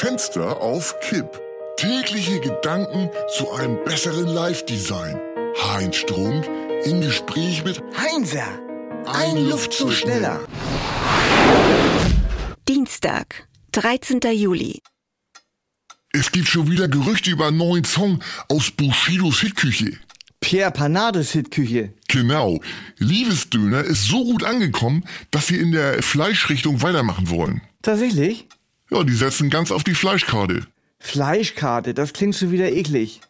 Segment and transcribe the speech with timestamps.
[0.00, 1.38] Fenster auf Kipp.
[1.76, 5.20] Tägliche Gedanken zu einem besseren Live-Design.
[5.62, 6.48] Heinz Strunk
[6.84, 8.48] im Gespräch mit Heinzer,
[9.04, 10.40] ein, Luftzug schneller.
[12.66, 14.20] Dienstag, 13.
[14.32, 14.80] Juli.
[16.14, 19.98] Es gibt schon wieder Gerüchte über einen neuen Song aus Bushidos Hitküche.
[20.40, 21.92] Pierre Panades Hitküche.
[22.08, 22.58] Genau.
[22.96, 27.60] Liebesdöner ist so gut angekommen, dass sie in der Fleischrichtung weitermachen wollen.
[27.82, 28.48] Tatsächlich?
[28.90, 30.66] Ja, die setzen ganz auf die Fleischkarte.
[30.98, 33.20] Fleischkarte, das klingt schon wieder eklig.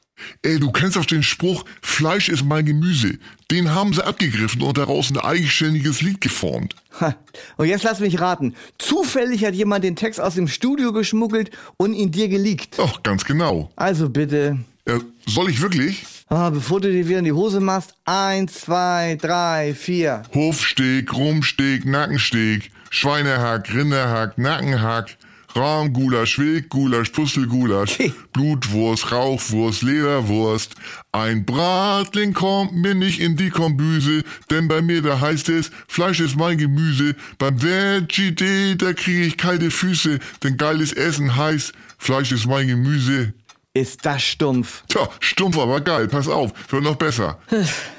[0.42, 3.18] Ey, du kennst doch den Spruch, Fleisch ist mein Gemüse.
[3.50, 6.74] Den haben sie abgegriffen und daraus ein eigenständiges Lied geformt.
[7.00, 7.16] Ha.
[7.56, 8.54] Und jetzt lass mich raten.
[8.78, 12.76] Zufällig hat jemand den Text aus dem Studio geschmuggelt und ihn dir geleakt.
[12.78, 13.70] Ach, ganz genau.
[13.76, 14.58] Also bitte.
[14.84, 16.04] Äh, soll ich wirklich?
[16.28, 20.22] Ah, bevor du dir wieder in die Hose machst, eins, zwei, drei, vier.
[20.34, 25.16] Hofsteg, Rumsteg, Nackensteg, Schweinehack, Rinderhack, Nackenhack,
[25.54, 27.98] Rahmgulasch, Wildgulasch, Pustelgulasch,
[28.32, 30.74] Blutwurst, Rauchwurst, Leberwurst.
[31.12, 36.20] Ein Bratling kommt mir nicht in die Kombüse, denn bei mir da heißt es, Fleisch
[36.20, 37.16] ist mein Gemüse.
[37.38, 42.68] Beim Veggie Day, da kriege ich kalte Füße, denn geiles Essen heißt, Fleisch ist mein
[42.68, 43.34] Gemüse.
[43.72, 44.82] Ist das stumpf?
[44.88, 46.08] Tja, stumpf, aber geil.
[46.08, 47.38] Pass auf, wird noch besser.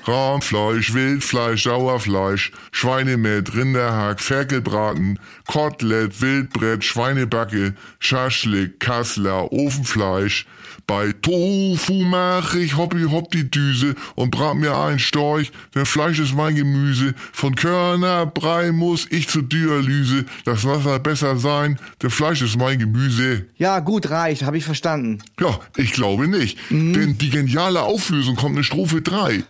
[0.04, 10.46] Rahmfleisch, Wildfleisch, Sauerfleisch, Schweinemett, Rinderhack, Ferkelbraten, Kotelett, Wildbrett, Schweinebacke, Schaschlik, Kassler, Ofenfleisch.
[10.88, 16.20] Bei Tofu mach ich hoppi hopp die Düse und brat mir ein Storch, denn Fleisch
[16.20, 17.14] ist mein Gemüse.
[17.32, 20.26] Von Körnerbrei muss ich zur Dialyse.
[20.44, 23.46] Das Wasser besser sein, denn Fleisch ist mein Gemüse.
[23.56, 25.20] Ja, gut, reicht, habe ich verstanden.
[25.40, 26.58] Ja, ich glaube nicht.
[26.70, 29.44] Denn die geniale Auflösung kommt in Strophe 3.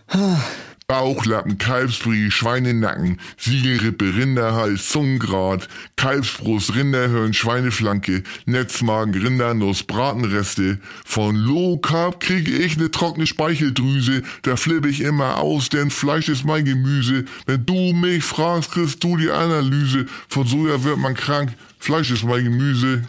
[0.92, 10.80] Bauchlappen, Kalbsbrie, Schweinenacken, Siegelrippe, Rinderhals, Zungengrat, Kalbsbrust, Rinderhirn, Schweineflanke, Netzmagen, Rindernuss, Bratenreste.
[11.06, 16.28] Von Low Carb kriege ich ne trockene Speicheldrüse, da flippe ich immer aus, denn Fleisch
[16.28, 17.24] ist mein Gemüse.
[17.46, 20.04] Wenn du mich fragst, kriegst du die Analyse.
[20.28, 23.02] Von Soja wird man krank, Fleisch ist mein Gemüse.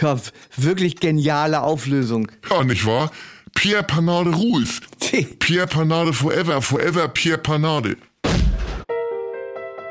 [0.00, 0.16] Ja,
[0.56, 2.30] wirklich geniale Auflösung.
[2.50, 3.10] Ja, nicht wahr?
[3.54, 4.80] Pierre Panade rules.
[5.38, 7.96] Pierre Panade forever, forever Pierre Panade.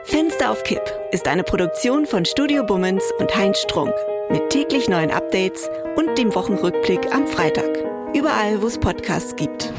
[0.03, 0.81] Fenster auf Kipp
[1.11, 3.93] ist eine Produktion von Studio Bummens und Heinz Strunk.
[4.29, 7.69] Mit täglich neuen Updates und dem Wochenrückblick am Freitag.
[8.13, 9.73] Überall, wo es Podcasts gibt.